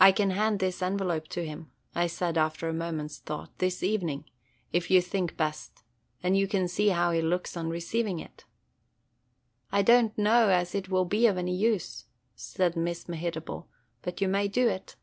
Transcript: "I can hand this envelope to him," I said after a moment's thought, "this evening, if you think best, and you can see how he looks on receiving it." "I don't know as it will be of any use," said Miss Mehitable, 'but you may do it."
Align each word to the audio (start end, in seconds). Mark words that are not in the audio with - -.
"I 0.00 0.10
can 0.10 0.30
hand 0.30 0.58
this 0.58 0.82
envelope 0.82 1.28
to 1.28 1.46
him," 1.46 1.70
I 1.94 2.08
said 2.08 2.36
after 2.36 2.68
a 2.68 2.72
moment's 2.72 3.18
thought, 3.18 3.56
"this 3.58 3.80
evening, 3.84 4.24
if 4.72 4.90
you 4.90 5.00
think 5.00 5.36
best, 5.36 5.84
and 6.24 6.36
you 6.36 6.48
can 6.48 6.66
see 6.66 6.88
how 6.88 7.12
he 7.12 7.22
looks 7.22 7.56
on 7.56 7.70
receiving 7.70 8.18
it." 8.18 8.44
"I 9.70 9.82
don't 9.82 10.18
know 10.18 10.48
as 10.48 10.74
it 10.74 10.88
will 10.88 11.04
be 11.04 11.28
of 11.28 11.38
any 11.38 11.54
use," 11.54 12.06
said 12.34 12.74
Miss 12.76 13.08
Mehitable, 13.08 13.68
'but 14.02 14.20
you 14.20 14.26
may 14.26 14.48
do 14.48 14.66
it." 14.68 14.96